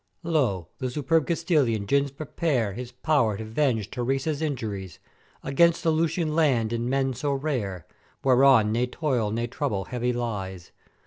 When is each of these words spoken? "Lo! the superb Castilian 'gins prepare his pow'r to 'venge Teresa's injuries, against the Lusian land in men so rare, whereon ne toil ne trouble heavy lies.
"Lo! 0.23 0.69
the 0.79 0.89
superb 0.89 1.27
Castilian 1.27 1.85
'gins 1.85 2.09
prepare 2.09 2.73
his 2.73 2.91
pow'r 2.91 3.37
to 3.37 3.45
'venge 3.45 3.91
Teresa's 3.91 4.41
injuries, 4.41 4.97
against 5.43 5.83
the 5.83 5.91
Lusian 5.91 6.33
land 6.33 6.73
in 6.73 6.89
men 6.89 7.13
so 7.13 7.33
rare, 7.33 7.85
whereon 8.23 8.71
ne 8.71 8.87
toil 8.87 9.29
ne 9.29 9.45
trouble 9.45 9.83
heavy 9.85 10.11
lies. 10.11 10.71